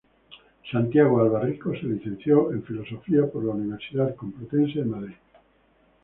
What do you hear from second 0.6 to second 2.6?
Santiago Alba Rico se licenció